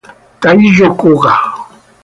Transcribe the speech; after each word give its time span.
Taiyo 0.41 0.87
Koga 0.99 1.33